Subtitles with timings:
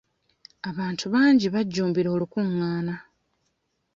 [0.69, 2.95] Abantu bangi bajjumbira olukungaana.